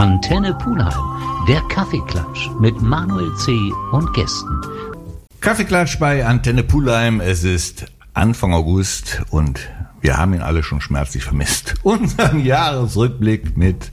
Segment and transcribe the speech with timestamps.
[0.00, 3.52] Antenne Pulheim, der Kaffeeklatsch mit Manuel C.
[3.92, 4.58] und Gästen.
[5.42, 7.20] Kaffeeklatsch bei Antenne Pulheim.
[7.20, 7.84] Es ist
[8.14, 9.60] Anfang August und
[10.00, 11.74] wir haben ihn alle schon schmerzlich vermisst.
[11.82, 13.92] Unseren Jahresrückblick mit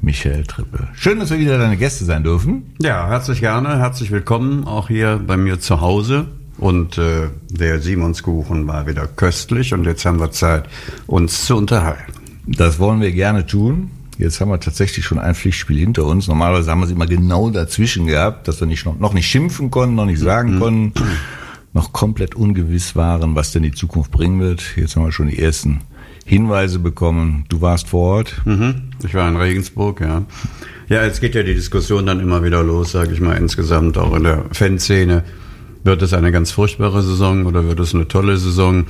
[0.00, 0.86] Michael Trippe.
[0.94, 2.72] Schön, dass wir wieder deine Gäste sein dürfen.
[2.80, 6.28] Ja, herzlich gerne, herzlich willkommen auch hier bei mir zu Hause.
[6.58, 10.68] Und äh, der Simonskuchen war wieder köstlich und jetzt haben wir Zeit,
[11.08, 12.12] uns zu unterhalten.
[12.46, 13.90] Das wollen wir gerne tun.
[14.18, 16.28] Jetzt haben wir tatsächlich schon ein Pflichtspiel hinter uns.
[16.28, 19.70] Normalerweise haben wir es immer genau dazwischen gehabt, dass wir nicht, noch, noch nicht schimpfen
[19.70, 20.60] konnten, noch nicht sagen mhm.
[20.60, 20.92] konnten,
[21.72, 24.76] noch komplett ungewiss waren, was denn die Zukunft bringen wird.
[24.76, 25.80] Jetzt haben wir schon die ersten
[26.24, 27.44] Hinweise bekommen.
[27.48, 28.42] Du warst vor Ort.
[28.44, 28.90] Mhm.
[29.04, 30.22] Ich war in Regensburg, ja.
[30.88, 34.14] Ja, jetzt geht ja die Diskussion dann immer wieder los, sage ich mal, insgesamt auch
[34.14, 35.24] in der Fanszene.
[35.82, 38.86] Wird es eine ganz furchtbare Saison oder wird es eine tolle Saison?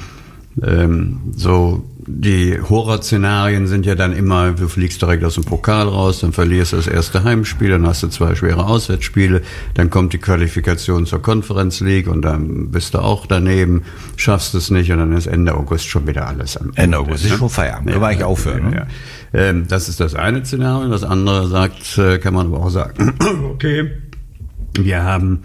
[0.62, 6.20] Ähm, so die Horrorszenarien sind ja dann immer, du fliegst direkt aus dem Pokal raus,
[6.20, 9.42] dann verlierst du das erste Heimspiel, dann hast du zwei schwere Auswärtsspiele,
[9.74, 13.82] dann kommt die Qualifikation zur Conference League und dann bist du auch daneben,
[14.16, 16.82] schaffst es nicht und dann ist Ende August schon wieder alles am Ende.
[16.82, 18.70] Ende August ist schon Feierabend, ja, da war ich aufhören.
[18.70, 18.76] Ne?
[18.76, 18.86] Ja.
[19.40, 20.90] Ähm, das ist das eine Szenario.
[20.90, 23.14] Das andere sagt, äh, kann man aber auch sagen,
[23.50, 23.90] okay,
[24.78, 25.40] wir haben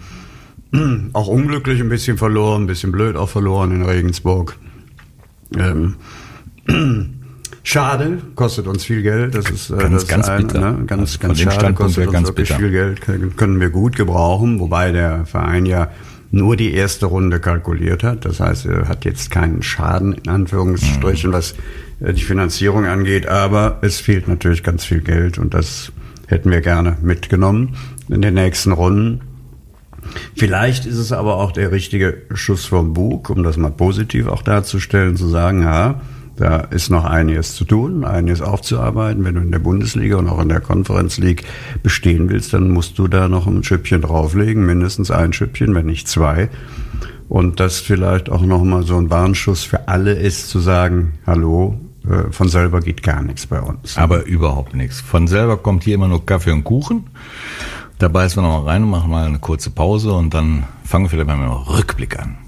[1.12, 4.56] auch unglücklich ein bisschen verloren, ein bisschen blöd auch verloren in Regensburg.
[5.56, 5.96] Ähm,
[7.62, 9.34] Schade, kostet uns viel Geld.
[9.34, 10.72] Das ist äh, ganz, das ganz eine, bitter.
[10.72, 10.86] Ne?
[10.86, 12.58] Ganz, also ganz schade, kostet uns wirklich bitter.
[12.58, 13.00] viel Geld.
[13.36, 15.90] Können wir gut gebrauchen, wobei der Verein ja
[16.30, 18.24] nur die erste Runde kalkuliert hat.
[18.24, 21.34] Das heißt, er hat jetzt keinen Schaden in Anführungsstrichen, mhm.
[21.34, 21.54] was
[22.00, 23.28] äh, die Finanzierung angeht.
[23.28, 25.92] Aber es fehlt natürlich ganz viel Geld und das
[26.28, 27.76] hätten wir gerne mitgenommen
[28.08, 29.20] in den nächsten Runden.
[30.36, 34.42] Vielleicht ist es aber auch der richtige Schuss vom Bug, um das mal positiv auch
[34.42, 36.00] darzustellen, zu sagen, ja,
[36.36, 39.24] da ist noch einiges zu tun, einiges aufzuarbeiten.
[39.24, 41.44] Wenn du in der Bundesliga und auch in der Conference League
[41.82, 46.08] bestehen willst, dann musst du da noch ein Schüppchen drauflegen, mindestens ein Schüppchen, wenn nicht
[46.08, 46.48] zwei.
[47.28, 52.32] Und das vielleicht auch nochmal so ein Warnschuss für alle ist, zu sagen, hallo, äh,
[52.32, 53.98] von selber geht gar nichts bei uns.
[53.98, 55.00] Aber überhaupt nichts.
[55.00, 57.04] Von selber kommt hier immer nur Kaffee und Kuchen.
[58.00, 61.10] Da beißen wir nochmal rein und machen mal eine kurze Pause und dann fangen wir
[61.10, 62.38] vielleicht mal mit einem Rückblick an.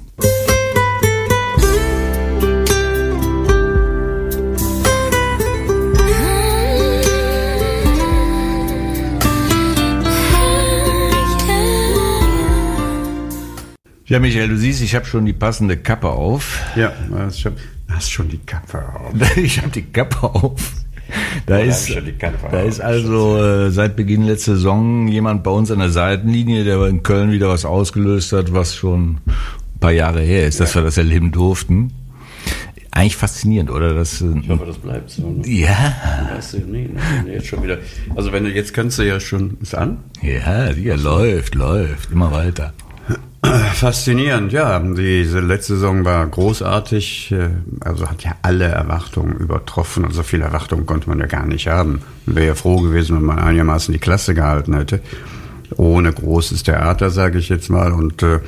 [14.07, 16.63] Ja, Michael, du siehst, ich habe schon die passende Kappe auf.
[16.77, 16.95] Ja,
[17.29, 17.53] ich hab,
[17.91, 19.37] hast schon die Kappe auf.
[19.37, 20.82] ich habe die Kappe auf.
[21.47, 21.91] Da, ist,
[22.51, 26.83] da ist also äh, seit Beginn letzter Saison jemand bei uns an der Seitenlinie, der
[26.87, 30.65] in Köln wieder was ausgelöst hat, was schon ein paar Jahre her ist, ja.
[30.65, 31.93] dass wir das erleben durften.
[32.95, 33.95] Eigentlich faszinierend, oder?
[33.95, 35.31] Das, äh, ich hoffe, das bleibt so.
[35.31, 35.49] Ne?
[35.49, 35.97] Ja.
[36.35, 36.91] Weißt du, nee,
[37.25, 37.79] nee, jetzt schon wieder.
[38.15, 39.99] Also wenn du jetzt kannst du ja schon, ist an?
[40.21, 42.75] Ja, die läuft, läuft, immer weiter.
[43.75, 44.79] Faszinierend, ja.
[44.79, 47.51] Diese letzte Saison war großartig, äh,
[47.81, 51.67] also hat ja alle Erwartungen übertroffen und so viele Erwartungen konnte man ja gar nicht
[51.69, 52.03] haben.
[52.27, 55.01] Wäre ja froh gewesen, wenn man einigermaßen die Klasse gehalten hätte.
[55.77, 57.93] Ohne großes Theater, sage ich jetzt mal.
[57.93, 58.41] Und äh,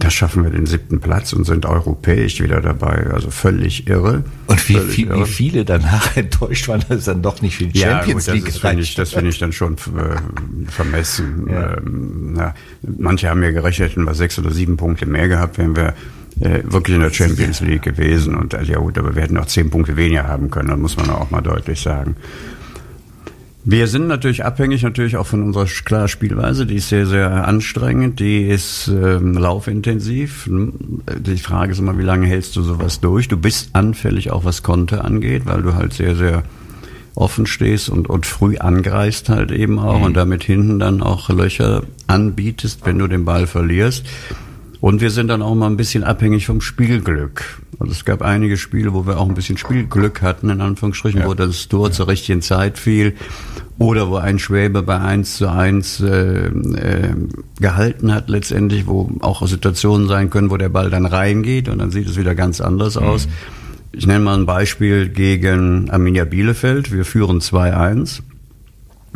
[0.00, 3.06] da schaffen wir den siebten Platz und sind europäisch wieder dabei.
[3.12, 4.24] Also völlig irre.
[4.46, 5.20] Und wie, viel, irre.
[5.20, 8.46] wie viele danach enttäuscht waren, dass es dann doch nicht für die Champions ja, League
[8.46, 11.46] Das finde ich, das find ich dann schon äh, vermessen.
[11.50, 11.76] Ja.
[11.76, 15.76] Ähm, na, manche haben ja gerechnet, hätten wir sechs oder sieben Punkte mehr gehabt, wären
[15.76, 15.94] wir
[16.40, 18.34] äh, wirklich in der Champions League gewesen.
[18.34, 20.96] Und äh, ja gut, aber wir hätten auch zehn Punkte weniger haben können, das muss
[20.96, 22.16] man auch mal deutlich sagen.
[23.62, 28.18] Wir sind natürlich abhängig natürlich auch von unserer klar Spielweise, die ist sehr, sehr anstrengend,
[28.18, 30.48] die ist ähm, laufintensiv.
[30.48, 33.28] Die Frage ist immer, wie lange hältst du sowas durch?
[33.28, 36.42] Du bist anfällig auch was Konter angeht, weil du halt sehr, sehr
[37.14, 40.04] offen stehst und, und früh angreist halt eben auch mhm.
[40.04, 44.06] und damit hinten dann auch Löcher anbietest, wenn du den Ball verlierst.
[44.80, 47.60] Und wir sind dann auch mal ein bisschen abhängig vom Spielglück.
[47.78, 51.26] Also es gab einige Spiele, wo wir auch ein bisschen Spielglück hatten, in Anführungsstrichen, ja.
[51.26, 51.92] wo das Tor ja.
[51.92, 53.14] zur richtigen Zeit fiel
[53.78, 57.14] oder wo ein Schwäbe bei 1 zu 1 äh, äh,
[57.58, 61.90] gehalten hat letztendlich, wo auch Situationen sein können, wo der Ball dann reingeht und dann
[61.90, 63.06] sieht es wieder ganz anders mhm.
[63.06, 63.28] aus.
[63.92, 66.92] Ich nenne mal ein Beispiel gegen Arminia Bielefeld.
[66.92, 68.20] Wir führen 2-1,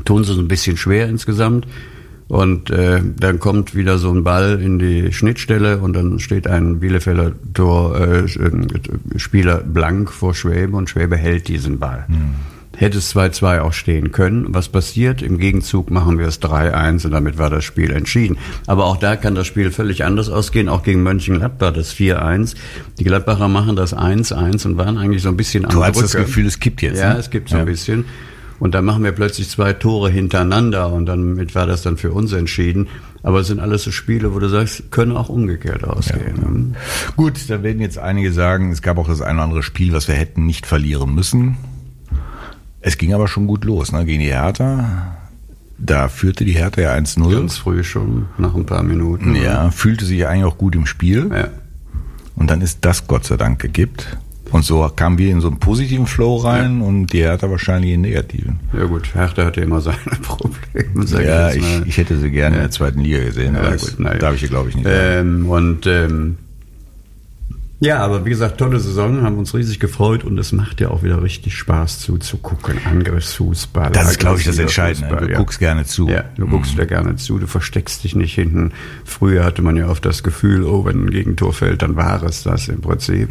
[0.04, 1.66] tun sie so ein bisschen schwer insgesamt.
[2.28, 6.80] Und äh, dann kommt wieder so ein Ball in die Schnittstelle und dann steht ein
[6.80, 8.28] Bielefelder Tor, äh,
[9.16, 12.04] Spieler blank vor Schwäbe und Schwäbe hält diesen Ball.
[12.08, 12.34] Mhm.
[12.76, 14.46] Hätte es 2-2 auch stehen können.
[14.48, 15.22] Was passiert?
[15.22, 18.36] Im Gegenzug machen wir es 3-1 und damit war das Spiel entschieden.
[18.66, 20.68] Aber auch da kann das Spiel völlig anders ausgehen.
[20.68, 22.56] Auch gegen Mönchengladbach das 4-1.
[22.98, 26.16] Die Gladbacher machen das 1-1 und waren eigentlich so ein bisschen am Du hast das
[26.16, 26.98] Gefühl, es kippt jetzt.
[26.98, 27.20] Ja, ne?
[27.20, 27.62] es gibt so ja.
[27.62, 28.06] ein bisschen.
[28.58, 32.12] Und dann machen wir plötzlich zwei Tore hintereinander und dann mit war das dann für
[32.12, 32.88] uns entschieden.
[33.22, 36.36] Aber es sind alles so Spiele, wo du sagst, können auch umgekehrt ausgehen.
[36.42, 36.50] Ja.
[36.50, 36.74] ne?
[37.16, 40.08] Gut, da werden jetzt einige sagen, es gab auch das eine oder andere Spiel, was
[40.08, 41.56] wir hätten nicht verlieren müssen.
[42.80, 44.04] Es ging aber schon gut los, ne?
[44.04, 45.16] Gegen die Hertha.
[45.78, 47.32] Da führte die Hertha ja 1-0.
[47.32, 49.34] Ganz früh schon, nach ein paar Minuten.
[49.34, 51.30] Ja, fühlte sich eigentlich auch gut im Spiel.
[51.34, 51.48] Ja.
[52.36, 54.18] Und dann ist das Gott sei Dank gekippt.
[54.54, 57.94] Und so kamen wir in so einen positiven Flow rein und die Hertha wahrscheinlich in
[57.94, 58.60] einen negativen.
[58.72, 61.24] Ja gut, Hertha hatte immer seine Probleme.
[61.26, 64.18] Ja, ich, ich hätte sie gerne in der zweiten Liga gesehen, aber Ja, gut, naja.
[64.20, 64.86] darf ich glaube ich nicht.
[64.88, 66.36] Ähm, und ähm,
[67.80, 71.02] ja, aber wie gesagt, tolle Saison, haben uns riesig gefreut und es macht ja auch
[71.02, 72.78] wieder richtig Spaß zuzugucken.
[72.84, 73.90] Angriffsfußball.
[73.90, 75.08] das ist, glaube ich, das Entscheidende.
[75.08, 75.38] Fußball, Du ja.
[75.38, 76.08] guckst gerne zu.
[76.08, 78.70] Ja, du guckst da gerne zu, du versteckst dich nicht hinten.
[79.04, 82.44] Früher hatte man ja oft das Gefühl, oh, wenn ein Gegentor fällt, dann war es
[82.44, 83.28] das im Prinzip.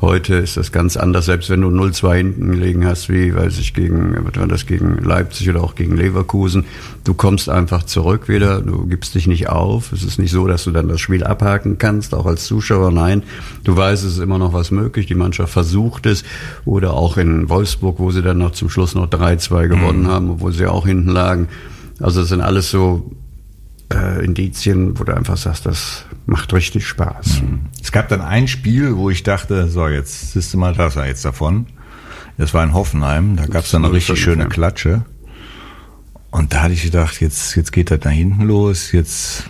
[0.00, 3.74] Heute ist das ganz anders, selbst wenn du 0-2 hinten gelegen hast, wie, weiß ich,
[3.74, 6.64] gegen, was war das, gegen Leipzig oder auch gegen Leverkusen.
[7.04, 9.92] Du kommst einfach zurück wieder, du gibst dich nicht auf.
[9.92, 12.90] Es ist nicht so, dass du dann das Spiel abhaken kannst, auch als Zuschauer.
[12.90, 13.22] Nein,
[13.62, 15.06] du weißt, es ist immer noch was möglich.
[15.06, 16.24] Die Mannschaft versucht es.
[16.64, 20.52] Oder auch in Wolfsburg, wo sie dann noch zum Schluss noch 3-2 gewonnen haben, obwohl
[20.52, 21.48] sie auch hinten lagen.
[22.00, 23.10] Also es sind alles so
[23.92, 27.42] äh, Indizien, wo du einfach sagst, das macht richtig Spaß.
[27.82, 31.24] Es gab dann ein Spiel, wo ich dachte, so, jetzt siehst du mal das jetzt
[31.24, 31.66] davon.
[32.36, 34.48] Das war in Hoffenheim, da gab es dann eine richtig 05, schöne ja.
[34.48, 35.04] Klatsche.
[36.30, 39.44] Und da hatte ich gedacht, jetzt, jetzt geht das da hinten los, jetzt,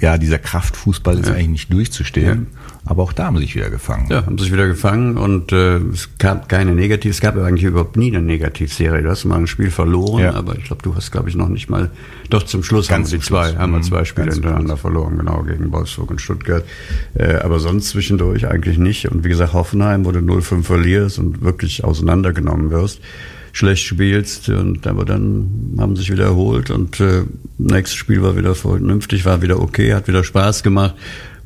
[0.00, 2.48] ja, dieser Kraftfußball ist eigentlich nicht durchzustehen.
[2.86, 4.06] Aber auch da haben sie sich wieder gefangen.
[4.10, 7.96] Ja, haben sich wieder gefangen und äh, es gab keine Negativ, es gab eigentlich überhaupt
[7.96, 9.02] nie eine Negativserie.
[9.02, 10.32] Du hast mal ein Spiel verloren, Ja.
[10.34, 11.90] aber ich glaube, du hast, glaube ich, noch nicht mal,
[12.30, 13.50] doch zum Schluss Ganz haben die zum Schluss.
[13.52, 13.82] zwei, haben wir Mhm.
[13.82, 16.64] zwei Spiele Ganz hintereinander verloren, genau, gegen Wolfsburg und Stuttgart.
[17.14, 19.06] Äh, aber sonst zwischendurch eigentlich nicht.
[19.10, 23.00] Und wie gesagt, Hoffenheim, wo du 0-5 verlierst und wirklich auseinandergenommen wirst,
[23.52, 27.24] schlecht spielst und aber dann haben sie sich wieder erholt und äh,
[27.58, 30.94] nächstes Spiel war wieder vernünftig, war wieder okay, hat wieder Spaß gemacht,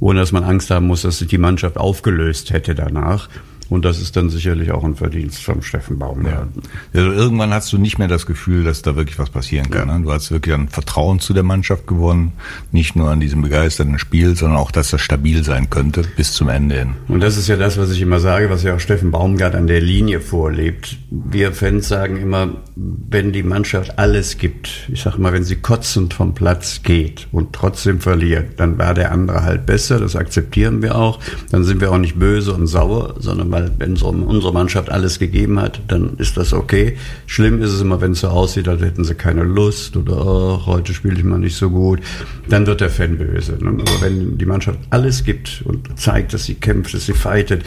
[0.01, 3.29] ohne dass man Angst haben muss, dass sich die Mannschaft aufgelöst hätte danach.
[3.71, 6.49] Und das ist dann sicherlich auch ein Verdienst vom Steffen Baumgart.
[6.93, 9.89] Also irgendwann hast du nicht mehr das Gefühl, dass da wirklich was passieren kann.
[9.89, 9.99] Ja.
[9.99, 10.05] Ne?
[10.05, 12.33] Du hast wirklich ein Vertrauen zu der Mannschaft gewonnen,
[12.73, 16.49] nicht nur an diesem begeisterten Spiel, sondern auch, dass das stabil sein könnte bis zum
[16.49, 16.91] Ende hin.
[17.09, 19.67] Und das ist ja das, was ich immer sage, was ja auch Steffen Baumgart an
[19.67, 20.99] der Linie vorlebt.
[21.11, 26.15] Wir Fans sagen immer, wenn die Mannschaft alles gibt, ich sage mal, wenn sie kotzend
[26.15, 30.97] vom Platz geht und trotzdem verliert, dann war der andere halt besser, das akzeptieren wir
[30.97, 31.21] auch.
[31.51, 35.21] Dann sind wir auch nicht böse und sauer, sondern weil wenn so unsere Mannschaft alles
[35.21, 36.97] gegeben hat, dann ist das okay.
[37.27, 40.67] Schlimm ist es immer, wenn es so aussieht, als hätten sie keine Lust oder oh,
[40.67, 42.01] heute spiele ich mal nicht so gut.
[42.49, 43.53] Dann wird der Fan böse.
[43.63, 43.71] Ne?
[43.71, 47.63] Aber wenn die Mannschaft alles gibt und zeigt, dass sie kämpft, dass sie fightet,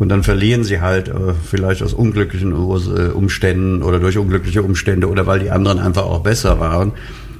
[0.00, 5.08] und dann verlieren sie halt äh, vielleicht aus unglücklichen äh, Umständen oder durch unglückliche Umstände
[5.08, 6.92] oder weil die anderen einfach auch besser waren,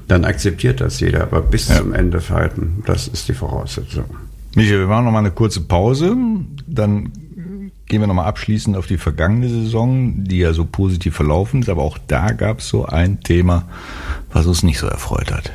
[0.08, 1.22] dann akzeptiert das jeder.
[1.22, 4.06] Aber bis zum Ende fighten, das ist die Voraussetzung.
[4.56, 6.16] Michael, wir machen noch mal eine kurze Pause,
[6.66, 7.12] dann
[7.88, 11.70] gehen wir noch mal abschließend auf die vergangene Saison, die ja so positiv verlaufen ist,
[11.70, 13.64] aber auch da gab es so ein Thema,
[14.30, 15.50] was uns nicht so erfreut hat.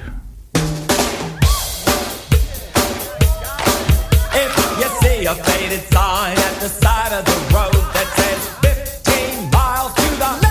[4.33, 9.51] If you see a faded sign at the side of the road that says 15
[9.51, 10.43] miles to the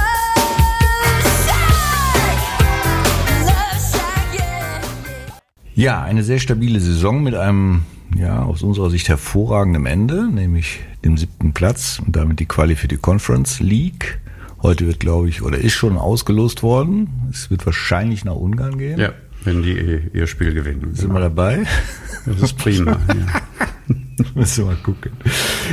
[5.74, 7.82] Ja, eine sehr stabile Saison mit einem,
[8.16, 11.16] ja, aus unserer Sicht hervorragenden Ende, nämlich dem
[11.52, 14.20] Platz und damit die Quali für die Conference League.
[14.62, 17.08] Heute wird, glaube ich, oder ist schon ausgelost worden.
[17.30, 18.98] Es wird wahrscheinlich nach Ungarn gehen.
[18.98, 19.12] Ja,
[19.44, 20.94] wenn die ihr Spiel gewinnen.
[20.94, 21.64] Sind wir dabei?
[22.26, 22.92] Das ist prima.
[23.08, 23.96] ja.
[24.34, 25.12] Müssen wir mal gucken.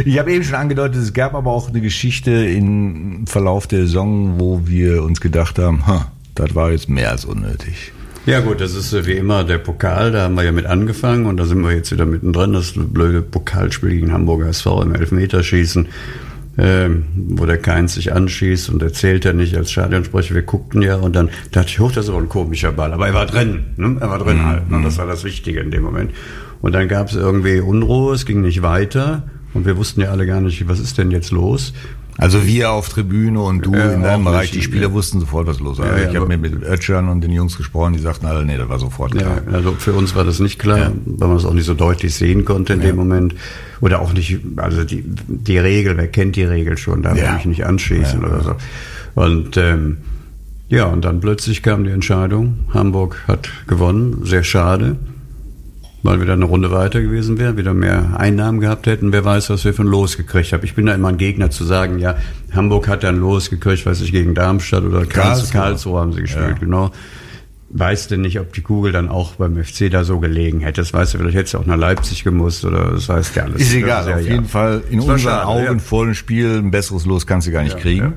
[0.05, 4.39] Ich habe eben schon angedeutet, es gab aber auch eine Geschichte im Verlauf der Saison,
[4.39, 7.91] wo wir uns gedacht haben, ha, das war jetzt mehr als unnötig.
[8.29, 11.25] Ja gut, das ist äh, wie immer der Pokal, da haben wir ja mit angefangen
[11.25, 15.87] und da sind wir jetzt wieder mittendrin, das blöde Pokalspiel gegen Hamburger SV im Elfmeterschießen,
[16.59, 20.97] ähm, wo der Keins sich anschießt und erzählt er nicht als Stadionsprecher, wir guckten ja
[20.97, 23.61] und dann dachte ich, hoch, das ist aber ein komischer Ball, aber er war drin,
[23.77, 23.97] ne?
[23.99, 24.79] er war drin halt, ne?
[24.83, 26.11] das war das Wichtige in dem Moment.
[26.61, 29.23] Und dann gab es irgendwie Unruhe, es ging nicht weiter
[29.55, 31.73] und wir wussten ja alle gar nicht, was ist denn jetzt los.
[32.19, 35.59] Also wir auf Tribüne und du Ja, in deinem Bereich, die Spieler wussten sofort, was
[35.61, 35.87] los war.
[35.87, 38.57] Ja, ja, ich habe mir mit Ötschern und den Jungs gesprochen, die sagten alle, nee,
[38.57, 39.41] das war sofort klar.
[39.47, 40.91] Ja, also für uns war das nicht klar, Ja.
[41.05, 43.35] weil man es auch nicht so deutlich sehen konnte in dem Moment.
[43.79, 47.33] Oder auch nicht, also die, die Regel, wer kennt die Regel schon, darf Ja.
[47.35, 48.27] mich nicht anschießen Ja.
[48.27, 48.55] oder so.
[49.15, 49.97] Und ähm,
[50.67, 54.97] ja, und dann plötzlich kam die Entscheidung, Hamburg hat gewonnen, sehr schade.
[56.03, 59.11] Weil wir dann eine Runde weiter gewesen wären, wieder mehr Einnahmen gehabt hätten.
[59.11, 60.63] Wer weiß, was wir ein Los gekriegt haben.
[60.63, 62.15] Ich bin da immer ein Gegner zu sagen, ja,
[62.53, 65.99] Hamburg hat dann Los gekriegt, weiß ich, gegen Darmstadt oder Karlsruhe, Karlsruhe.
[65.99, 66.57] Haben sie gespielt, Ja.
[66.57, 66.91] genau.
[67.71, 70.81] Weiß denn nicht, ob die Kugel dann auch beim FC da so gelegen hätte.
[70.81, 73.61] Das weißt du, vielleicht hätte sie auch nach Leipzig gemusst oder das heißt ja alles.
[73.61, 74.31] Ist egal, ja, auf ja.
[74.31, 75.77] jeden Fall in unseren schade, Augen ja.
[75.77, 78.13] vor dem Spiel ein besseres Los kannst du gar nicht kriegen.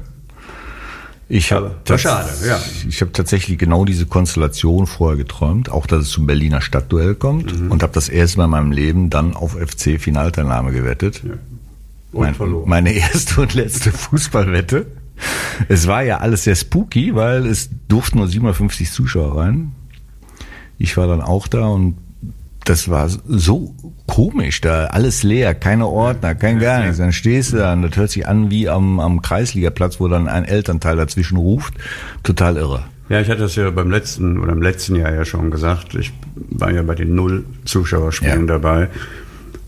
[1.28, 1.36] Ja.
[1.38, 2.60] Ich habe schade, ja.
[2.88, 7.58] Ich habe tatsächlich genau diese Konstellation vorher geträumt, auch dass es zum Berliner Stadtduell kommt
[7.58, 7.70] Mhm.
[7.70, 11.22] und habe das erste Mal in meinem Leben dann auf FC Finalteilnahme gewettet.
[12.12, 12.68] Und Mein, verloren.
[12.68, 14.86] meine erste und letzte Fußballwette.
[15.68, 19.72] Es war ja alles sehr spooky, weil es durften nur 750 Zuschauer rein.
[20.78, 21.96] Ich war dann auch da und
[22.64, 23.74] das war so
[24.06, 26.98] komisch, da alles leer, keine Ordner, kein gar nichts.
[26.98, 30.28] Dann stehst du da und das hört sich an wie am, am Kreisligaplatz, wo dann
[30.28, 31.74] ein Elternteil dazwischen ruft.
[32.22, 32.84] Total irre.
[33.08, 35.94] Ja, ich hatte das ja beim letzten oder im letzten Jahr ja schon gesagt.
[35.94, 36.12] Ich
[36.50, 38.54] war ja bei den Null Zuschauerspielen Ja.
[38.58, 38.88] dabei.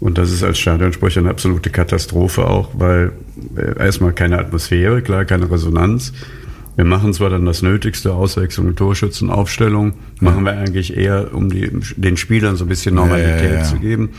[0.00, 3.12] Und das ist als Stadionsprecher eine absolute Katastrophe auch, weil
[3.56, 6.12] äh, erstmal keine Atmosphäre, klar, keine Resonanz.
[6.76, 11.70] Wir machen zwar dann das Nötigste, Auswechslung, Torschützen, Aufstellung, machen wir eigentlich eher, um die,
[11.96, 13.62] den Spielern so ein bisschen Normalität Ja, ja, ja.
[13.64, 14.10] zu geben.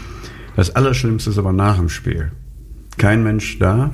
[0.56, 2.32] Das Allerschlimmste ist aber nach dem Spiel.
[2.98, 3.92] Kein Mensch da.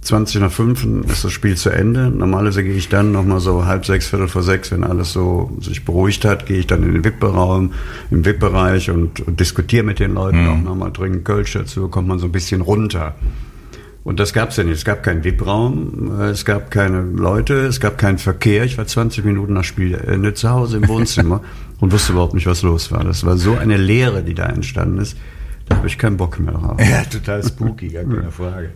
[0.00, 2.10] 20 nach 5 ist das Spiel zu Ende.
[2.10, 5.84] Normalerweise gehe ich dann nochmal so halb sechs, viertel vor sechs, wenn alles so sich
[5.84, 7.72] beruhigt hat, gehe ich dann in den VIP-Raum,
[8.10, 12.18] im VIP-Bereich und, und diskutiere mit den Leuten auch nochmal, trinken Kölsch dazu, kommt man
[12.18, 13.14] so ein bisschen runter.
[14.08, 14.76] Und das gab es ja nicht.
[14.78, 18.64] Es gab keinen VIP-Raum, äh, es gab keine Leute, es gab keinen Verkehr.
[18.64, 21.42] Ich war 20 Minuten nach Spielende zu Hause im Wohnzimmer
[21.80, 23.04] und wusste überhaupt nicht, was los war.
[23.04, 25.14] Das war so eine Leere, die da entstanden ist.
[25.66, 26.80] Da habe ich keinen Bock mehr drauf.
[26.80, 28.70] Ja, total spooky, gar keine Frage.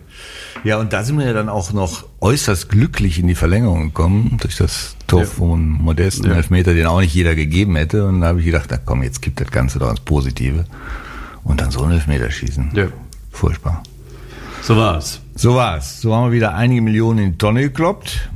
[0.63, 4.37] Ja, und da sind wir ja dann auch noch äußerst glücklich in die Verlängerung gekommen,
[4.39, 5.25] durch das Tor Ja.
[5.25, 6.35] von modesten Ja.
[6.35, 8.05] Elfmeter, den auch nicht jeder gegeben hätte.
[8.05, 10.65] Und da habe ich gedacht, na komm, jetzt gibt das Ganze doch ins Positive.
[11.43, 12.69] Und dann so ein Elfmeterschießen.
[12.75, 12.85] Ja.
[13.31, 13.81] Furchtbar.
[14.61, 15.19] So war's.
[15.35, 16.01] So war's.
[16.01, 18.29] So haben wir wieder einige Millionen in die Tonne gekloppt.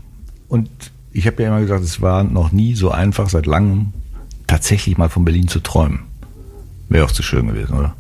[0.48, 0.70] Und
[1.12, 3.94] ich habe ja immer gesagt, es war noch nie so einfach seit langem,
[4.48, 6.00] tatsächlich mal von Berlin zu träumen.
[6.90, 7.96] Wäre auch zu schön gewesen, oder?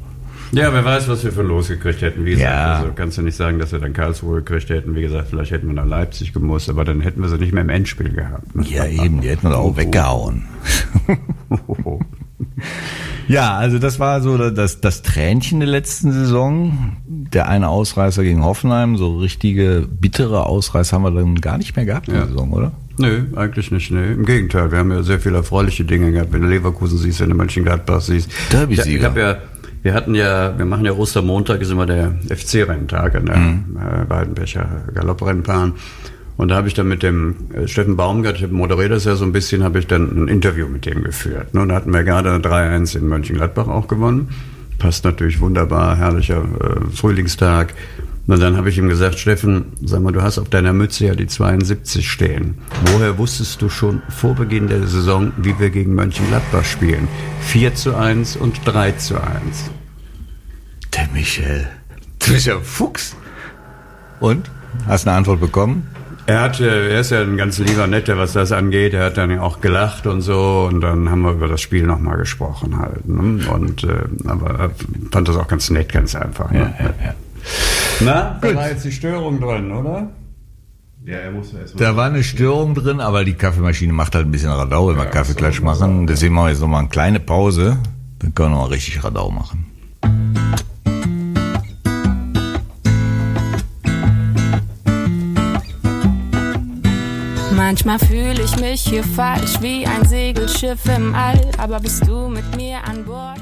[0.53, 2.23] Ja, wer weiß, was wir für Los gekriegt hätten.
[2.23, 2.75] Wie gesagt, Ja.
[2.77, 4.95] also kannst du nicht sagen, dass wir dann Karlsruhe gekriegt hätten.
[4.95, 7.63] Wie gesagt, vielleicht hätten wir nach Leipzig gemusst, aber dann hätten wir sie nicht mehr
[7.63, 8.55] im Endspiel gehabt.
[8.55, 8.63] ne?
[8.65, 10.45] Ja, eben, die hätten wir auch weggehauen.
[11.67, 11.99] Oh.
[13.27, 16.95] Ja, also das war so das, das Tränchen der letzten Saison.
[17.33, 21.85] Der eine Ausreißer gegen Hoffenheim, so richtige bittere Ausreißer haben wir dann gar nicht mehr
[21.85, 22.21] gehabt in Ja.
[22.21, 22.71] der Saison, oder?
[22.99, 23.91] Nö, eigentlich nicht.
[23.91, 24.13] Nee.
[24.13, 26.33] Im Gegenteil, wir haben ja sehr viele erfreuliche Dinge gehabt.
[26.33, 28.29] Wenn du Leverkusen siehst, wenn du Mönchengladbach siehst.
[28.51, 28.89] Derby-Sieger.
[28.89, 29.37] Ich, ich hab ja,
[29.83, 33.77] wir hatten ja, wir machen ja Ostermontag, ist immer der FC-Renntag an der Mhm.
[33.77, 35.73] äh, Weidenbecher Galopprennbahn.
[36.37, 39.25] Und da habe ich dann mit dem äh, Steffen Baumgart, ich moderiere das ja so
[39.25, 41.53] ein bisschen, habe ich dann ein Interview mit dem geführt.
[41.53, 41.61] Ne?
[41.61, 44.29] Und da hatten wir gerade 3-1 in Mönchengladbach auch gewonnen.
[44.79, 47.73] Passt natürlich wunderbar, herrlicher äh, Frühlingstag.
[48.27, 51.15] Und dann habe ich ihm gesagt, Steffen, sag mal, du hast auf deiner Mütze ja
[51.15, 52.55] die 72 stehen.
[52.91, 57.07] Woher wusstest du schon vor Beginn der Saison, wie wir gegen Mönchengladbach spielen?
[57.41, 59.71] 4 zu 1 und 3 zu 1.
[60.93, 61.67] Der Michel.
[62.19, 63.15] Du bist ja Fuchs.
[64.19, 64.51] Und?
[64.87, 65.87] Hast eine Antwort bekommen?
[66.27, 68.93] Er hat, äh, er ist ja ein ganz lieber Netter, was das angeht.
[68.93, 70.67] Er hat dann ja auch gelacht und so.
[70.69, 73.07] Und dann haben wir über das Spiel nochmal gesprochen halt.
[73.07, 73.47] Ne?
[73.49, 74.71] Und, äh, aber er
[75.09, 76.51] fand das auch ganz nett, ganz einfach.
[76.51, 76.73] Ne?
[76.79, 77.13] ja.
[78.01, 80.09] Na, da war jetzt die Störung drin, oder?
[81.05, 81.81] Ja, er muss ja erstmal.
[81.81, 85.05] Da war eine Störung drin, aber die Kaffeemaschine macht halt ein bisschen Radau, wenn wir
[85.05, 86.07] Ja, Kaffeeklatsch so, machen.
[86.07, 87.77] Deswegen machen wir jetzt nochmal eine kleine Pause.
[88.19, 89.65] Dann können wir nochmal richtig Radau machen.
[97.67, 102.55] Manchmal fühle ich mich hier falsch wie ein Segelschiff im All, aber bist du mit
[102.55, 103.41] mir an Bord?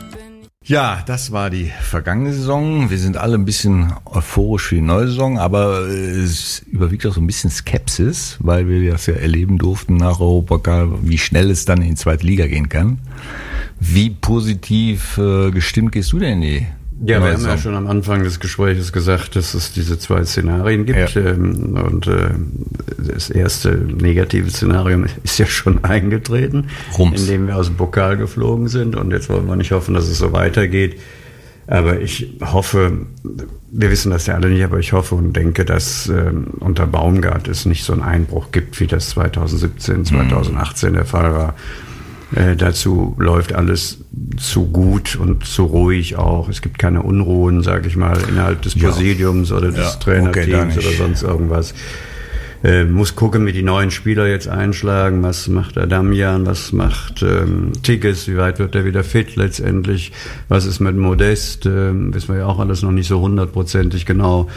[0.64, 2.90] Ja, das war die vergangene Saison.
[2.90, 7.14] Wir sind alle ein bisschen euphorisch für die neue Saison, aber äh, es überwiegt auch
[7.14, 11.66] so ein bisschen Skepsis, weil wir das ja erleben durften nach Europapokal, wie schnell es
[11.66, 12.98] dann in die zweite Liga gehen kann.
[13.80, 16.68] Wie positiv äh, gestimmt gehst du denn in die
[17.04, 20.86] Ja, wir haben ja schon am Anfang des Gesprächs gesagt, dass es diese zwei Szenarien
[20.86, 21.16] gibt.
[21.16, 21.22] Ja.
[21.22, 22.30] Ähm, Und äh,
[22.98, 27.22] das erste negative Szenario ist ja schon eingetreten, Rums.
[27.22, 28.96] indem wir aus dem Pokal geflogen sind.
[28.96, 31.00] Und jetzt wollen wir nicht hoffen, dass es so weitergeht.
[31.68, 33.08] Aber ich hoffe,
[33.72, 37.48] wir wissen das ja alle nicht, aber ich hoffe und denke, dass ähm, unter Baumgart
[37.48, 41.56] es nicht so einen Einbruch gibt, wie das 2017, 2018 der Fall war.
[42.36, 44.00] Äh, dazu läuft alles
[44.38, 46.50] zu gut und zu ruhig auch.
[46.50, 48.90] Es gibt keine Unruhen, sage ich mal, innerhalb des Ja.
[48.90, 50.88] Präsidiums oder des Ja, okay, Trainerteams nicht.
[50.88, 51.74] oder sonst irgendwas.
[52.64, 55.22] Äh, muss gucken, wie die neuen Spieler jetzt einschlagen.
[55.24, 56.46] Was macht der Damian?
[56.46, 58.28] Was macht ähm, Tigges?
[58.28, 60.12] Wie weit wird er wieder fit letztendlich?
[60.50, 61.66] Was ist mit Modest?
[61.68, 64.50] Ähm, wissen wir ja auch alles noch nicht so hundertprozentig genau.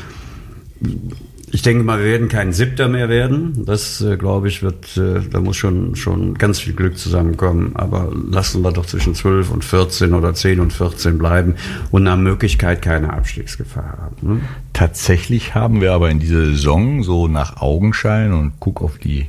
[1.51, 3.65] Ich denke mal, wir werden kein Siebter mehr werden.
[3.65, 7.73] Das, äh, glaube ich, wird, äh, da muss schon, schon ganz viel Glück zusammenkommen.
[7.75, 11.55] Aber lassen wir doch zwischen 12 und 14 oder 10 und 14 bleiben
[11.91, 14.17] und nach Möglichkeit keine Abstiegsgefahr haben.
[14.21, 14.41] Ne?
[14.73, 19.27] Tatsächlich haben wir aber in dieser Saison so nach Augenschein und guck auf die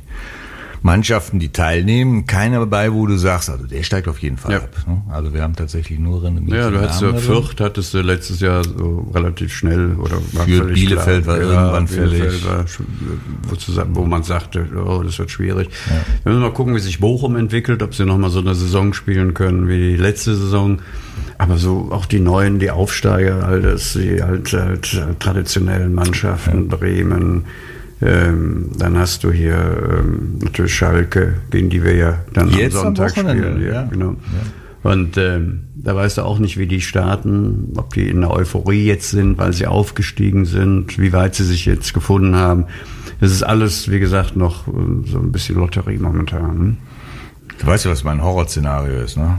[0.82, 4.58] Mannschaften, die teilnehmen, keiner dabei, wo du sagst, also der steigt auf jeden Fall Ja.
[4.58, 4.70] ab.
[4.86, 5.02] ne?
[5.10, 7.14] Also wir haben tatsächlich nur renommierte Ja, du hattest ja.
[7.14, 12.46] Fürth, hattest du letztes Jahr so relativ schnell oder war Für Bielefeld war irgendwann fällig.
[12.46, 12.64] war,
[13.48, 15.68] wo, zusammen, wo man sagte, oh, das wird schwierig.
[16.22, 19.34] Wir müssen mal gucken, wie sich Bochum entwickelt, ob sie nochmal so eine Saison spielen
[19.34, 20.78] können wie die letzte Saison.
[21.36, 27.44] Aber so auch die neuen, die Aufsteiger, all das, die halt, halt traditionellen Mannschaften, Bremen,
[28.02, 29.56] ähm, dann hast du hier
[30.00, 33.72] ähm, natürlich Schalke, gegen die wir ja dann Jetzt am am Sonntag Wochenende, spielen.
[33.72, 33.82] ja.
[33.84, 34.16] genau.
[34.82, 38.86] Und ähm, da weißt du auch nicht, wie die starten, ob die in der Euphorie
[38.86, 42.64] jetzt sind, weil sie aufgestiegen sind, wie weit sie sich jetzt gefunden haben.
[43.20, 44.70] Das ist alles, wie gesagt, noch äh,
[45.04, 46.50] so ein bisschen Lotterie momentan.
[46.58, 46.76] hm?
[47.58, 49.36] Du weißt ja, was mein Horrorszenario ist, ne?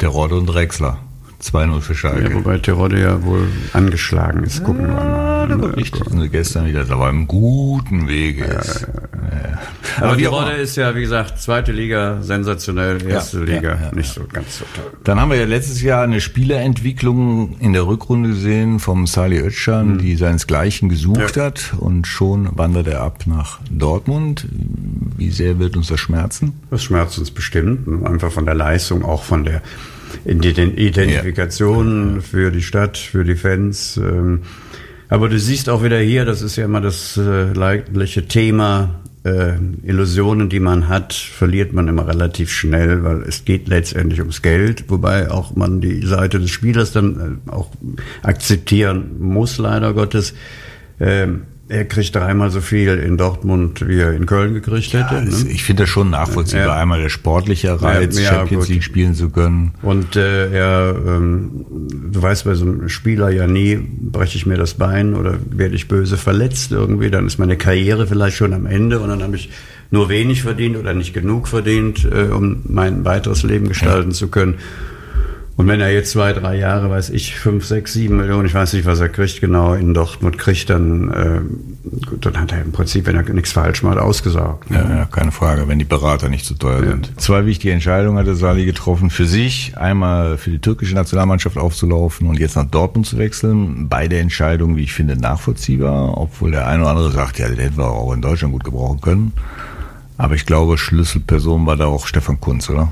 [0.00, 0.98] Der Rodde und Drexler.
[1.40, 2.28] 2-0 für Schalke.
[2.28, 4.64] Ja, wobei Terodde ja wohl angeschlagen ist.
[4.64, 5.29] Gucken wir mal.
[5.48, 6.06] War richtig.
[6.06, 8.44] Und gestern wieder, da war im guten Wege.
[8.44, 8.82] ist.
[8.82, 10.06] Ja.
[10.06, 10.24] Aber die.
[10.24, 14.22] Rodde ist ja, wie gesagt, zweite Liga, sensationell, erste Ja, Liga, ja, ja, nicht so
[14.32, 14.84] ganz so toll.
[15.04, 19.98] Dann haben wir ja letztes Jahr eine Spielerentwicklung in der Rückrunde gesehen vom Salih Özcan,
[19.98, 21.44] die seinesgleichen gesucht Ja.
[21.46, 24.46] hat und schon wandert er ab nach Dortmund.
[25.16, 26.52] Wie sehr wird uns das schmerzen?
[26.70, 28.08] Das schmerzt uns bestimmt, ne?
[28.08, 29.62] einfach von der Leistung, auch von der
[30.26, 33.96] Ident- Identifikation für die Stadt, für die Fans.
[33.96, 34.42] ähm.
[35.10, 39.54] Aber du siehst auch wieder hier, das ist ja immer das äh, leidliche Thema, äh,
[39.82, 44.84] Illusionen, die man hat, verliert man immer relativ schnell, weil es geht letztendlich ums Geld,
[44.88, 47.70] wobei auch man die Seite des Spielers dann äh, auch
[48.22, 50.32] akzeptieren muss, leider Gottes.
[51.00, 55.22] Ähm, er kriegt dreimal so viel in Dortmund, wie er in Köln gekriegt hätte.
[55.22, 55.30] Ne?
[55.50, 56.66] Ich finde das schon nachvollziehbar.
[56.66, 56.76] Ja.
[56.76, 58.68] Einmal der sportliche Reiz, Ja, Champions.
[58.68, 59.70] League spielen zu können.
[59.82, 61.64] Und äh, er, ähm,
[62.12, 65.76] du weißt bei so einem Spieler ja nie, breche ich mir das Bein oder werde
[65.76, 69.36] ich böse verletzt irgendwie, dann ist meine Karriere vielleicht schon am Ende und dann habe
[69.36, 69.50] ich
[69.92, 74.56] nur wenig verdient oder nicht genug verdient, äh, um mein weiteres Leben gestalten zu können.
[75.60, 78.72] Und wenn er jetzt zwei, drei Jahre, weiß ich, fünf, sechs, sieben Millionen, ich weiß
[78.72, 82.72] nicht, was er kriegt, genau in Dortmund kriegt, dann, äh, gut, dann hat er im
[82.72, 84.70] Prinzip, wenn er nichts falsch macht, ausgesaugt.
[84.70, 84.78] ne?
[84.78, 87.12] Ja, ja, keine Frage, wenn die Berater nicht zu teuer sind.
[87.20, 89.76] Zwei wichtige Entscheidungen hat der Sali getroffen für sich.
[89.76, 93.90] Einmal für die türkische Nationalmannschaft aufzulaufen und jetzt nach Dortmund zu wechseln.
[93.90, 97.76] Beide Entscheidungen, wie ich finde, nachvollziehbar, obwohl der eine oder andere sagt, ja, den hätten
[97.76, 99.32] wir auch in Deutschland gut gebrauchen können.
[100.16, 102.90] Aber ich glaube, Schlüsselperson war da auch Stefan Kunz, oder?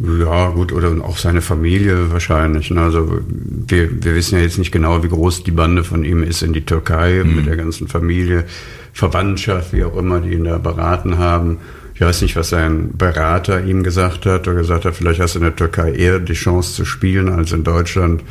[0.00, 2.70] Ja, gut, oder auch seine Familie wahrscheinlich.
[2.70, 2.82] ne?
[2.82, 6.42] Also wir, wir wissen ja jetzt nicht genau, wie groß die Bande von ihm ist
[6.42, 8.44] in die Türkei mit der ganzen Familie,
[8.92, 11.58] Verwandtschaft, wie auch immer, die ihn da beraten haben.
[11.94, 15.40] Ich weiß nicht, was sein Berater ihm gesagt hat oder gesagt hat, vielleicht hast du
[15.40, 18.22] in der Türkei eher die Chance zu spielen als in Deutschland.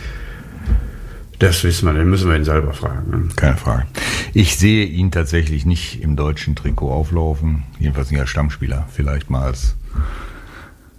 [1.39, 3.11] Das wissen wir, den müssen wir ihn selber fragen.
[3.11, 3.27] ne?
[3.35, 3.83] Keine Frage.
[4.33, 7.63] Ich sehe ihn tatsächlich nicht im deutschen Trikot auflaufen.
[7.77, 8.87] Jedenfalls nicht als Stammspieler.
[8.91, 9.75] Vielleicht mal als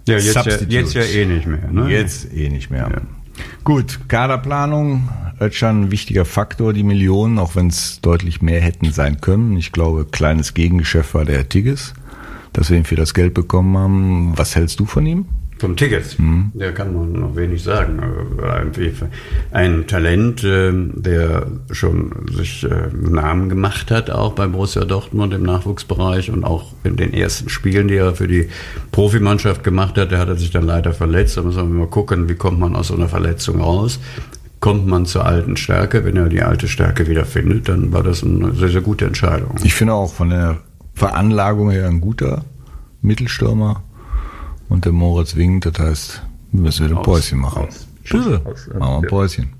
[0.07, 1.71] Ja, jetzt ja, jetzt ja eh nicht mehr.
[1.71, 1.89] Ne?
[1.89, 3.01] Jetzt eh nicht mehr.
[3.63, 5.09] Gut, Kaderplanung,
[5.39, 9.57] Özcan ein wichtiger Faktor, die Millionen, auch wenn es deutlich mehr hätten sein können.
[9.57, 11.93] Ich glaube, kleines Gegengeschäft war der Tigges,
[12.53, 14.37] dass wir ihn für das Geld bekommen haben.
[14.37, 15.25] Was hältst du von ihm?
[15.59, 16.15] Vom Tickets,
[16.53, 17.99] der kann man noch wenig sagen.
[17.99, 18.63] Aber
[19.51, 25.43] Ein, Talent, ähm, der schon sich äh, Namen gemacht hat, auch bei Borussia Dortmund im
[25.43, 28.47] Nachwuchsbereich und auch in den ersten Spielen, die er für die
[28.93, 31.35] Profimannschaft gemacht hat, der hat er sich dann leider verletzt.
[31.35, 33.99] Da müssen wir mal gucken, wie kommt man aus so einer Verletzung raus.
[34.61, 36.05] Kommt man zur alten Stärke?
[36.05, 39.55] Wenn er die alte Stärke wieder findet, dann war das eine sehr, sehr gute Entscheidung.
[39.63, 40.57] Ich finde auch von der
[40.93, 42.45] Veranlagung her ein guter
[43.01, 43.83] Mittelstürmer.
[44.69, 47.67] Und der Moritz winkt, das heißt, wir müssen wieder ein Päuschen machen.
[47.67, 47.87] aus.
[48.03, 48.79] Bitte, Aus, ja.
[48.79, 49.53] machen wir ein Päuschen.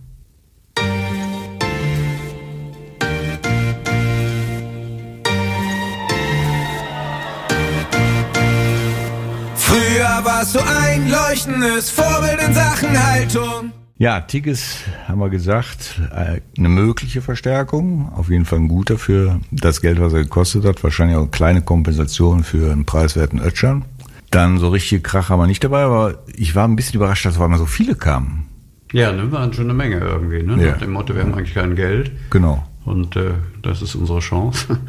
[9.56, 13.72] Früher warst du ein leuchtendes Vorbild in Sachen Haltung.
[13.98, 19.42] Ja, Tigges haben wir gesagt, äh, eine mögliche Verstärkung, auf jeden Fall ein guter für
[19.52, 23.84] das Geld, was er gekostet hat, wahrscheinlich auch eine kleine Kompensation für einen preiswerten Ötschern.
[24.32, 27.38] Dann so richtige Krach haben wir nicht dabei, aber ich war ein bisschen überrascht, dass
[27.38, 28.46] auf einmal so viele kamen.
[28.92, 30.44] Ja, ne, waren schon eine Menge irgendwie.
[30.44, 30.64] Ne?
[30.64, 30.72] Ja.
[30.72, 32.12] Nach dem Motto, wir haben eigentlich kein Geld.
[32.30, 32.66] Genau.
[32.86, 34.78] Und äh, das ist unsere Chance.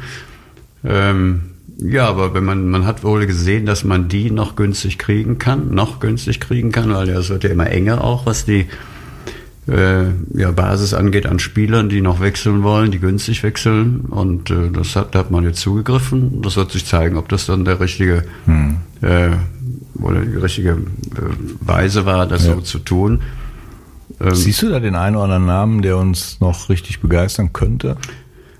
[0.83, 5.37] Ähm, ja, aber wenn man, man hat wohl gesehen, dass man die noch günstig kriegen
[5.37, 8.67] kann, noch günstig kriegen kann, weil es wird ja immer enger auch, was die
[9.67, 14.01] äh, ja, Basis angeht an Spielern, die noch wechseln wollen, die günstig wechseln.
[14.01, 16.41] Und äh, das hat, da hat man jetzt zugegriffen.
[16.41, 18.25] Das wird sich zeigen, ob das dann der richtige
[19.01, 19.29] äh,
[20.01, 20.77] oder die richtige äh,
[21.61, 22.55] Weise war, das Ja.
[22.55, 23.21] so zu tun.
[24.19, 27.97] Ähm, Siehst du da den einen oder anderen Namen, der uns noch richtig begeistern könnte?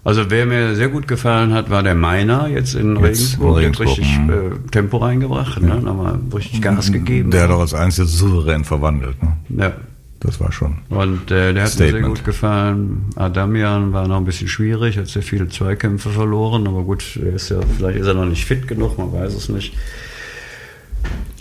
[0.03, 3.57] Also wer mir sehr gut gefallen hat, war der Meiner jetzt in Jetzt Regensburg.
[3.57, 4.29] in Der hat Regensburg, richtig mhm.
[4.29, 5.75] äh, Tempo reingebracht, ne?
[5.79, 7.29] Nochmal richtig Gas gegeben.
[7.29, 9.21] Der hat doch als einziges souverän verwandelt.
[9.21, 9.37] Ne?
[9.57, 9.73] ja.
[10.23, 10.75] Das war schon.
[10.89, 13.05] Und äh, der hat mir sehr gut gefallen.
[13.15, 17.57] Adamian war noch ein bisschen schwierig, hat sehr viele Zweikämpfe verloren, aber gut, ist ja,
[17.75, 19.73] vielleicht ist er noch nicht fit genug, man weiß es nicht.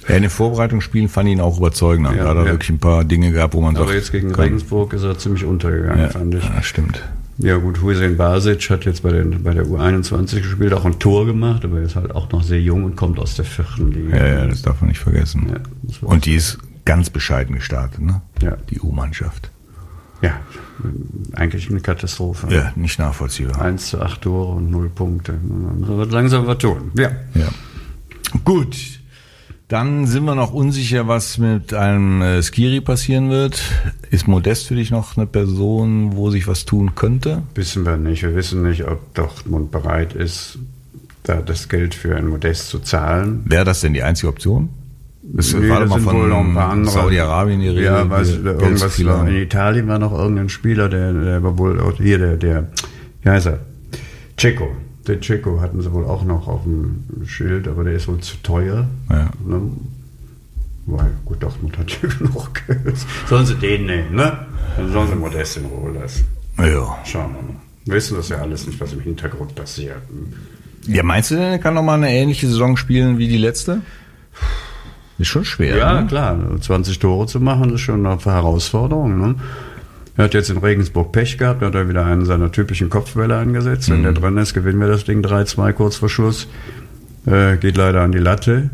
[0.08, 2.14] Ja, in den Vorbereitungsspielen fand ich ihn auch überzeugender.
[2.14, 2.50] Ja, da hat er ja.
[2.52, 4.44] wirklich ein paar Dinge gehabt, wo man Aber sagt, jetzt gegen komm.
[4.44, 6.44] Regensburg ist er ziemlich untergegangen, ja, fand ich.
[6.44, 7.02] ja, stimmt.
[7.38, 11.24] Ja gut, Hussein Basic hat jetzt bei, den, bei der U21 gespielt, auch ein Tor
[11.24, 14.16] gemacht, aber er ist halt auch noch sehr jung und kommt aus der vierten Liga.
[14.16, 15.46] Ja, ja, das darf man nicht vergessen.
[15.48, 18.20] Ja, Und die ist ganz bescheiden gestartet, ne?
[18.42, 18.58] Ja.
[18.68, 19.50] Die U-Mannschaft.
[20.20, 20.32] Ja,
[21.32, 22.46] eigentlich eine Katastrophe.
[22.50, 23.58] Ja, nicht nachvollziehbar.
[23.60, 25.32] 1 zu 8 Tore und 0 Punkte.
[25.32, 26.92] Man wird langsam was tun.
[26.94, 27.10] Ja.
[27.34, 27.48] Ja.
[28.44, 28.76] Gut.
[29.70, 33.62] Dann sind wir noch unsicher, was mit einem äh, Skiri passieren wird.
[34.10, 37.42] Ist Modest für dich noch eine Person, wo sich was tun könnte?
[37.54, 38.24] Wissen wir nicht.
[38.24, 40.58] Wir wissen nicht, ob Dortmund bereit ist,
[41.22, 43.42] da das Geld für ein Modest zu zahlen.
[43.44, 44.70] Wäre das denn die einzige Option?
[45.38, 46.92] Es Nee, war da doch mal sind von wohl noch ein paar andere.
[46.92, 47.84] Saudi-Arabien die Rede.
[47.84, 49.18] Ja, weiß, irgendwas Geldspieler.
[49.18, 52.66] war, in Italien war noch irgendein Spieler, der, der war wohl auch hier, der, der,
[53.22, 53.60] wie heißt er?
[54.36, 54.68] Checo.
[55.10, 58.36] Der Checo hatten sie wohl auch noch auf dem Schild, aber der ist wohl zu
[58.44, 58.86] teuer.
[59.10, 59.28] Ja.
[59.44, 59.60] Ne?
[60.86, 62.96] Weil, gut, Dortmund hat ja genug Geld.
[63.26, 64.46] Sollen sie den nehmen, ne?
[64.76, 66.26] Dann sollen sie Modest in Ruhe lassen.
[66.58, 66.96] Ja.
[67.04, 67.60] Schauen wir mal.
[67.86, 70.00] Wir wissen das ja alles nicht, was im Hintergrund passiert.
[70.86, 73.80] ja, meinst du denn, er kann noch mal eine ähnliche Saison spielen wie die letzte?
[75.18, 75.76] Ist schon schwer.
[75.76, 76.06] Ja, ne?
[76.06, 76.38] klar.
[76.60, 79.18] 20 Tore zu machen, ist schon eine Herausforderung.
[79.18, 79.34] Ne?
[80.16, 83.90] Er hat jetzt in Regensburg Pech gehabt, hat er wieder einen seiner typischen Kopfbälle angesetzt.
[83.90, 86.48] Wenn der drin ist, gewinnen wir das Ding 3-2 kurz vor Schluss.
[87.26, 88.70] Äh, geht leider an die Latte.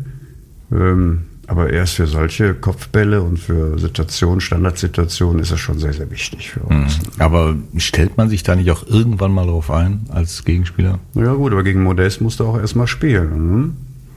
[0.71, 6.11] Ähm, aber erst für solche Kopfbälle und für Situationen, Standardsituationen ist es schon sehr, sehr
[6.11, 6.99] wichtig für uns.
[7.19, 10.99] Aber stellt man sich da nicht auch irgendwann mal drauf ein als Gegenspieler?
[11.13, 13.61] Ja gut, aber gegen Modest musst du auch erstmal spielen.
[13.61, 13.69] Ne?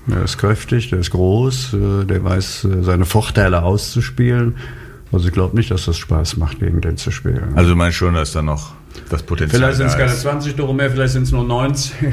[0.09, 4.57] Der ist kräftig, der ist groß, äh, der weiß äh, seine Vorteile auszuspielen.
[5.13, 7.53] Also ich glaube nicht, dass das Spaß macht, gegen den zu spielen.
[7.57, 8.73] Also du meinst schon, dass da noch
[9.09, 10.21] das Potenzial vielleicht sind es keine ist.
[10.23, 12.13] 20 Tore mehr, vielleicht sind es nur 19.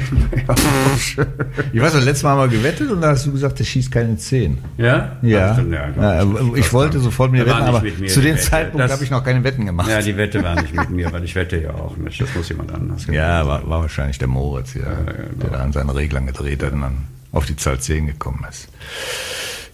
[1.72, 3.90] Ich weiß, das letzte Mal haben wir gewettet und da hast du gesagt, der schießt
[3.90, 4.58] keine 10.
[4.76, 5.16] ja?
[5.22, 8.42] Ja, Ach, ja, ja, aber ich wollte sofort war wetten, aber mir, zu dem Wette.
[8.42, 9.88] Zeitpunkt habe ich noch keine Wetten gemacht.
[9.88, 12.20] Ja, die Wette war nicht mit mir, weil ich wette ja auch nicht.
[12.20, 14.82] Das muss jemand anders Ja, war, war wahrscheinlich der Moritz, ja,
[15.40, 16.96] der da an seinen Reglern gedreht hat und dann
[17.32, 18.68] auf die Zahl 10 gekommen ist.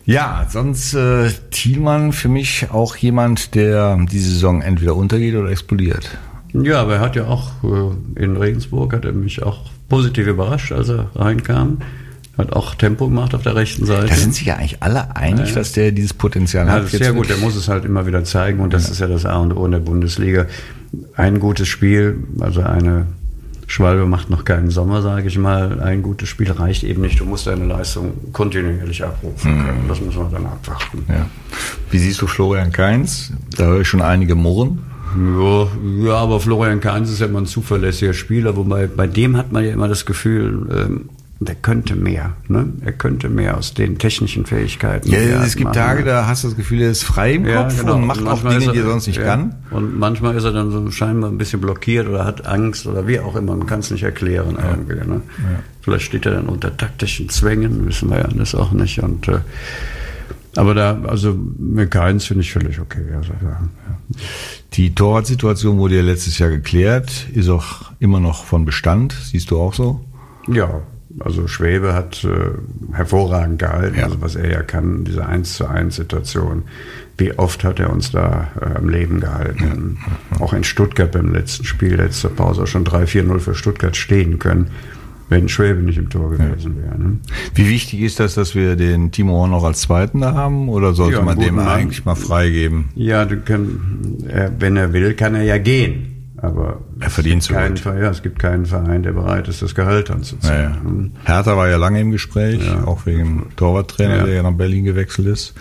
[0.07, 6.09] Ja, sonst äh, Thielmann für mich auch jemand, der die Saison entweder untergeht oder explodiert.
[6.53, 10.73] Ja, aber er hat ja auch äh, in Regensburg, hat er mich auch positiv überrascht,
[10.73, 11.79] als er reinkam.
[12.37, 14.09] Hat auch Tempo gemacht auf der rechten Seite.
[14.09, 16.83] Da sind sich ja eigentlich alle einig, dass der dieses Potenzial Ja, hat.
[16.85, 17.29] das ist sehr gut.
[17.29, 19.65] Der muss es halt immer wieder zeigen und das ist ja das A und O
[19.65, 20.47] in der Bundesliga.
[21.17, 23.07] Ein gutes Spiel, also eine
[23.67, 25.81] Schwalbe macht noch keinen Sommer, sage ich mal.
[25.81, 27.21] Ein gutes Spiel reicht eben nicht.
[27.21, 29.85] Du musst deine Leistung kontinuierlich abrufen können.
[29.89, 31.05] Das muss man dann abwarten.
[31.09, 31.27] Ja.
[31.91, 33.33] Wie siehst du Florian Kainz?
[33.57, 34.81] Da höre ich schon einige murren.
[35.17, 35.69] Ja,
[36.07, 39.65] ja, aber Florian Kainz ist ja immer ein zuverlässiger Spieler, wobei bei dem hat man
[39.65, 41.09] ja immer das Gefühl, ähm,
[41.41, 42.37] der könnte mehr.
[42.49, 42.73] Ne?
[42.85, 45.11] Er könnte mehr aus den technischen Fähigkeiten.
[45.11, 45.75] Ja, er es gibt machen.
[45.75, 47.97] Tage, da hast du das Gefühl, er ist frei im Ja, Kopf genau.
[47.97, 49.25] und macht auch manchmal Dinge, ist die er sonst nicht ja.
[49.25, 49.55] kann.
[49.71, 53.19] Und manchmal ist er dann so scheinbar ein bisschen blockiert oder hat Angst oder wie
[53.19, 53.57] auch immer.
[53.57, 55.09] Man kann es nicht erklären irgendwie.
[55.09, 55.23] Ne?
[55.83, 59.01] Vielleicht steht er dann unter taktischen Zwängen, wissen wir ja alles auch nicht.
[59.01, 59.41] Und äh,
[60.57, 63.05] aber da, also mit Keins finde ich völlig okay.
[63.17, 63.61] Also, ja.
[64.75, 69.13] Die Torwartsituation wurde ja letztes Jahr geklärt, ist auch immer noch von Bestand.
[69.13, 70.05] Siehst du auch so?
[70.47, 70.83] Ja,
[71.21, 74.05] also Schwebe hat äh, hervorragend gehalten, Ja.
[74.05, 76.63] also was er ja kann, diese 1 zu 1 Situation.
[77.17, 79.99] Wie oft hat er uns da äh, am Leben gehalten?
[80.41, 84.69] Auch in Stuttgart beim letzten Spiel, letzter Pause, auch schon 3-4-0 für Stuttgart stehen können,
[85.29, 86.99] wenn Schwebe nicht im Tor gewesen wäre.
[86.99, 87.19] Ne?
[87.55, 90.69] Wie wichtig ist das, dass wir den Timo Horn noch als Zweiten da haben?
[90.69, 92.87] Oder sollte Ja, man dem eigentlich mal freigeben?
[92.95, 96.14] Ja, du kann, er, wenn er will, kann er ja gehen.
[96.37, 100.11] Aber Er verdient es keinen, ja, es gibt keinen Verein, der bereit ist, das Gehalt
[100.11, 100.71] anzuzahlen.
[100.73, 100.81] Naja.
[100.83, 101.13] Hm.
[101.25, 104.25] Hertha war ja lange im Gespräch, auch wegen dem Torwarttrainer, Ja.
[104.25, 105.55] der ja nach Berlin gewechselt ist.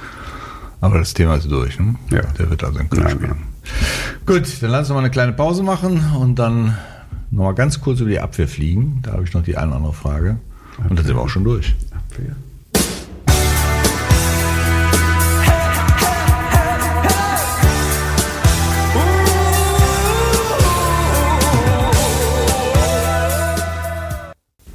[0.81, 1.79] Aber das Thema ist durch.
[1.79, 1.95] Ne?
[2.11, 2.21] Ja.
[2.39, 3.35] Der wird also in Köln Ja, spielen.
[4.25, 6.75] Gut, dann lass uns mal eine kleine Pause machen und dann
[7.31, 8.99] noch mal ganz kurz über die Abwehr fliegen.
[9.03, 10.37] Da habe ich noch die eine oder andere Frage.
[10.89, 11.75] Und dann sind wir auch schon durch.
[11.91, 12.35] Abwehr.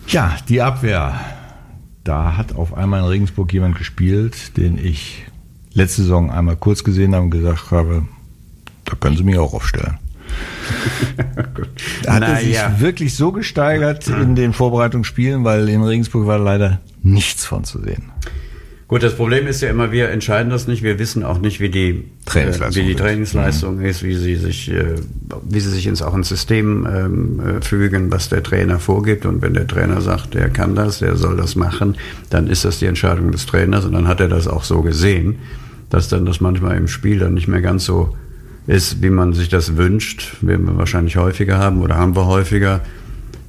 [0.08, 1.18] Ja, die Abwehr.
[2.04, 5.24] Da hat auf einmal in Regensburg jemand gespielt, den ich
[5.72, 8.06] letzte Saison einmal kurz gesehen habe und gesagt habe,
[8.84, 9.98] da können Sie mich auch aufstellen.
[12.02, 12.80] Da hat er sich Naja.
[12.80, 18.10] wirklich so gesteigert in den Vorbereitungsspielen, weil in Regensburg war leider nichts von zu sehen.
[18.88, 20.82] Gut, das Problem ist ja immer, wir entscheiden das nicht.
[20.82, 22.98] Wir wissen auch nicht, wie die Trainingsleistung äh, wie die ist.
[22.98, 24.94] Trainingsleistung ist, wie sie sich, äh,
[25.46, 29.26] wie sie sich ins auch ins System ähm, äh, fügen, was der Trainer vorgibt.
[29.26, 31.98] Und wenn der Trainer sagt, der kann das, der soll das machen,
[32.30, 33.84] dann ist das die Entscheidung des Trainers.
[33.84, 35.36] Und dann hat er das auch so gesehen,
[35.90, 38.16] dass dann das manchmal im Spiel dann nicht mehr ganz so
[38.66, 40.38] ist, wie man sich das wünscht.
[40.40, 42.80] Werden wir wahrscheinlich häufiger haben oder haben wir häufiger.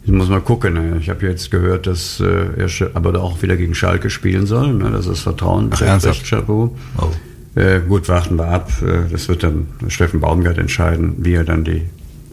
[0.10, 0.74] Ich muss mal gucken.
[0.74, 0.98] ne.
[1.00, 4.74] Ich habe jetzt gehört, dass äh, er aber auch wieder gegen Schalke spielen soll.
[4.74, 4.90] Ne?
[4.90, 5.70] Das ist Vertrauen.
[5.72, 6.28] Ach, ernsthaft?
[6.28, 6.76] Chapeau.
[6.98, 7.60] Oh.
[7.60, 8.72] Äh, gut, warten wir ab.
[8.82, 11.84] Äh, das wird dann Steffen Baumgart entscheiden, wie er dann die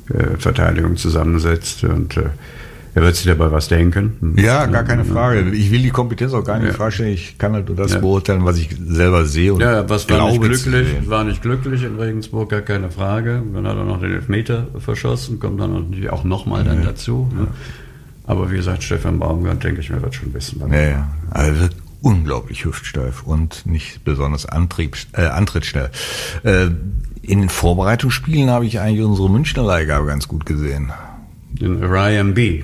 [0.09, 1.85] äh, Verteidigung zusammensetzt.
[1.85, 2.31] Und äh,
[2.97, 4.35] er wird sich dabei was denken.
[4.39, 5.51] Ja, gar keine Frage.
[5.51, 6.71] Ich will die Kompetenz auch gar nicht Ja.
[6.71, 7.13] in Frage stellen.
[7.13, 7.99] Ich kann halt nur das Ja.
[8.01, 11.97] beurteilen, was ich selber sehe und Ja, was war nicht glücklich, war nicht glücklich in
[12.01, 13.43] Regensburg, gar keine Frage.
[13.53, 17.29] Dann hat er noch den Elfmeter verschossen, kommt dann natürlich auch nochmal dann dazu.
[17.39, 17.49] Ne?
[18.27, 20.61] Aber wie gesagt, Stefan Baumgart, denke ich mir, wird schon wissen.
[20.73, 21.09] Ja, ja.
[21.31, 21.67] Also
[22.01, 25.91] unglaublich hüftsteif und nicht besonders Antrieb, äh, antrittsschnell.
[26.45, 26.69] Äh,
[27.21, 30.93] in den Vorbereitungsspielen habe ich eigentlich unsere Münchner Leihgabe ganz gut gesehen.
[31.61, 32.63] Den Ryan B.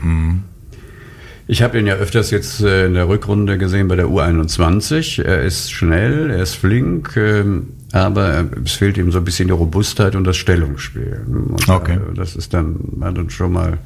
[1.48, 5.22] Ich habe ihn ja öfters jetzt äh, in der Rückrunde gesehen bei der U21.
[5.22, 9.52] Er ist schnell, er ist flink, ähm, aber es fehlt ihm so ein bisschen die
[9.54, 11.20] Robustheit und das Stellungsspiel.
[11.26, 11.94] Und Okay.
[11.96, 13.78] äh, das ist dann, hat dann schon mal,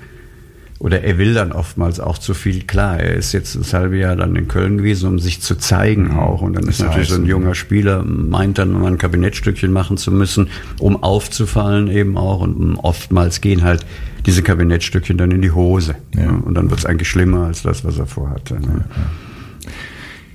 [0.78, 2.62] oder er will dann oftmals auch zu viel.
[2.64, 6.12] Klar, er ist jetzt das halbe Jahr dann in Köln gewesen, um sich zu zeigen
[6.12, 6.42] auch.
[6.42, 9.72] Und dann ist Das natürlich so ein heißt, junger Spieler, meint dann mal ein Kabinettstückchen
[9.72, 12.40] machen zu müssen, um aufzufallen eben auch.
[12.40, 13.86] Und oftmals gehen halt
[14.26, 15.94] diese Kabinettstückchen dann in die Hose.
[16.14, 16.30] Ja.
[16.30, 18.54] Und dann wird es eigentlich schlimmer als das, was er vorhatte.
[18.54, 18.84] Ne?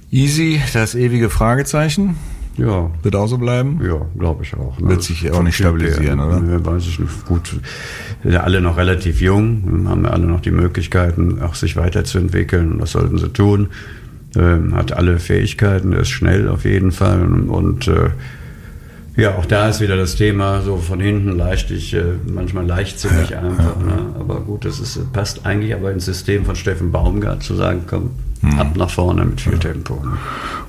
[0.10, 2.16] Easy, das ewige Fragezeichen,
[2.58, 2.90] Ja.
[3.02, 3.80] wird auch so bleiben.
[3.84, 4.80] Ja, glaube ich auch.
[4.80, 4.90] ne?
[4.90, 6.40] Wird sich auch nicht stabilisieren, ja, oder?
[6.40, 7.26] Ne, weiß ich nicht.
[7.26, 7.56] Gut,
[8.24, 12.74] sind ja alle noch relativ jung, haben ja alle noch die Möglichkeiten, auch sich weiterzuentwickeln.
[12.74, 13.68] Und das sollten sie tun.
[14.36, 17.24] Ähm, hat alle Fähigkeiten, ist schnell auf jeden Fall.
[17.26, 18.10] Und, äh,
[19.18, 23.78] ja, auch da ist wieder das Thema so von hinten leichtig, äh, manchmal leichtsinnig einfach.
[23.78, 24.16] Ne?
[24.20, 28.12] Aber gut, das ist, passt eigentlich aber ins System von Steffen Baumgart zu sagen, komm.
[28.60, 29.96] Ab nach vorne mit viel Tempo.
[29.96, 30.18] Ne?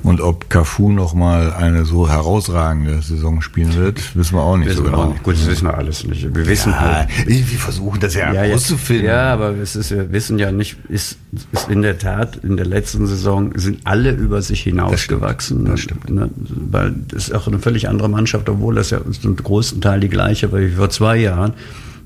[0.02, 4.70] Und ob Cafu noch mal eine so herausragende Saison spielen wird, wissen wir auch nicht
[4.70, 5.06] Wissen so genau.
[5.10, 5.22] nicht.
[5.22, 6.34] Gut, das wissen wir alles nicht.
[6.34, 9.06] Wir wissen Ja, halt, wir versuchen das ja, ja, herauszufinden.
[9.06, 11.18] Ja, aber es ist, wir wissen ja nicht, ist,
[11.52, 15.64] ist in der Tat, in der letzten Saison sind alle über sich hinausgewachsen.
[15.66, 16.10] Das stimmt.
[16.10, 16.30] Ne?
[16.70, 20.08] Weil das ist auch eine völlig andere Mannschaft, obwohl das ja zum größten Teil die
[20.08, 21.54] gleiche war wie vor zwei Jahren,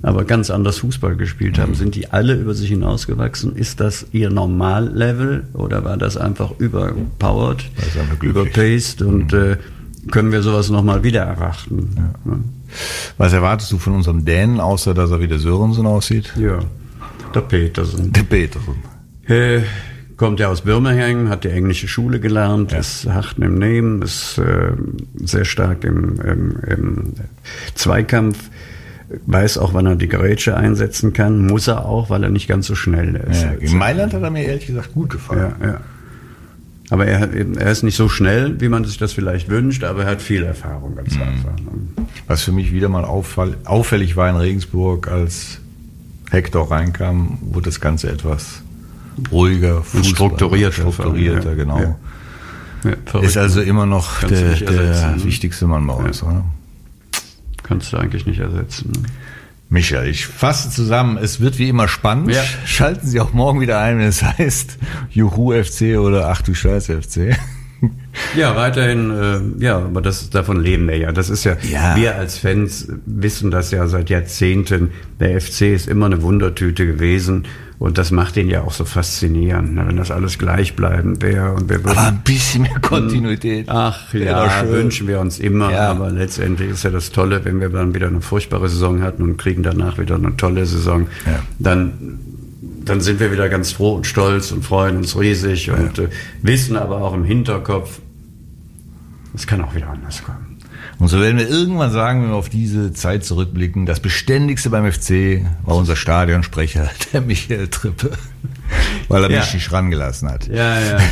[0.06, 1.62] aber ganz anders Fußball gespielt Mhm.
[1.62, 1.74] haben.
[1.74, 3.56] Sind die alle über sich hinausgewachsen?
[3.56, 7.64] Ist das ihr Normallevel oder war das einfach überpowered,
[8.22, 9.38] überpaced und Mhm.
[9.38, 9.56] äh,
[10.12, 11.90] können wir sowas nochmal wieder erwarten?
[12.24, 12.38] Ne?
[13.18, 16.32] Was erwartest du von unserem Dänen, außer dass er wie der Sörensen aussieht?
[16.38, 16.60] Ja,
[17.34, 18.12] der Petersen.
[18.12, 18.74] Der Petersen.
[19.26, 19.62] Äh,
[20.16, 24.70] kommt ja aus Birmingham, hat die englische Schule gelernt, ist hart im Nehmen, ist äh,
[25.16, 27.12] sehr stark im, im, im
[27.74, 28.38] Zweikampf,
[29.26, 32.66] weiß auch, wann er die Gerätsche einsetzen kann, muss er auch, weil er nicht ganz
[32.66, 33.42] so schnell ist.
[33.42, 35.54] Ja, in Mailand hat er mir ehrlich gesagt gut gefallen.
[35.60, 35.80] Ja, ja.
[36.90, 40.10] Aber er, er ist nicht so schnell, wie man sich das vielleicht wünscht, aber er
[40.12, 41.56] hat viel Erfahrung ganz einfach.
[41.56, 42.06] ne?
[42.28, 45.58] Was für mich wieder mal auffall, auffällig war in Regensburg, als
[46.30, 48.62] Hector reinkam, wurde das Ganze etwas
[49.32, 50.72] ruhiger, Fußball- strukturierter.
[50.72, 51.78] strukturierter, Ja, genau.
[51.80, 51.96] ja.
[52.84, 53.20] Ja.
[53.20, 55.24] Ist also immer noch der, der ne?
[55.24, 56.44] wichtigste Mann bei uns, oder?
[57.66, 58.92] Kannst du eigentlich nicht ersetzen.
[58.92, 59.02] Ne?
[59.68, 62.32] Michael, ich fasse zusammen, es wird wie immer spannend.
[62.32, 62.42] Ja.
[62.64, 64.78] Schalten Sie auch morgen wieder ein, wenn es heißt
[65.10, 67.36] Juhu FC oder Ach du Scheiß FC.
[68.34, 71.12] Ja, weiterhin, äh, ja, aber das, davon leben wir ja.
[71.12, 71.94] Das ist ja, Ja.
[71.96, 74.90] wir als Fans wissen das ja seit Jahrzehnten.
[75.20, 77.44] Der FC ist immer eine Wundertüte gewesen
[77.78, 81.68] und das macht ihn ja auch so faszinierend, ne, wenn das alles gleichbleibend wäre und
[81.68, 81.98] wir würden.
[81.98, 83.68] Aber ein bisschen mehr Kontinuität.
[83.68, 85.90] Ach ja, wünschen wir uns immer, Ja.
[85.90, 89.36] aber letztendlich ist ja das Tolle, wenn wir dann wieder eine furchtbare Saison hatten und
[89.36, 91.40] kriegen danach wieder eine tolle Saison, Ja.
[91.58, 92.18] dann,
[92.84, 96.08] dann sind wir wieder ganz froh und stolz und freuen uns riesig und äh,
[96.42, 98.00] wissen aber auch im Hinterkopf,
[99.34, 100.55] es kann auch wieder anders kommen.
[100.98, 104.90] Und so werden wir irgendwann sagen, wenn wir auf diese Zeit zurückblicken, das Beständigste beim
[104.90, 108.12] FC war unser Stadionsprecher, der Michael Trippe,
[109.08, 109.40] weil er Ja.
[109.40, 110.46] mich nicht rangelassen hat.
[110.48, 110.98] Ja, ja.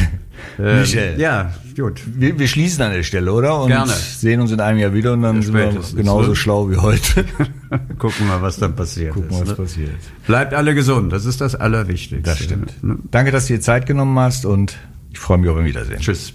[0.59, 1.19] Ähm, Michael.
[1.19, 2.03] Ja, gut.
[2.07, 3.63] Wir, wir schließen an der Stelle, oder?
[3.63, 3.91] Und Gerne.
[3.93, 6.37] sehen uns in einem Jahr wieder und dann Ja, sind wir spätestens, genauso ne?
[6.37, 7.25] schlau wie heute.
[7.99, 9.41] Gucken wir, was dann passiert Gucken, ist.
[9.41, 9.55] was ne?
[9.55, 9.91] passiert.
[10.27, 12.21] Bleibt alle gesund, das ist das Allerwichtigste.
[12.29, 12.85] Das stimmt.
[12.85, 12.99] Ne?
[13.11, 14.77] Danke, dass du dir Zeit genommen hast und
[15.13, 16.01] ich freue mich auf ein Wiedersehen.
[16.01, 16.35] Tschüss.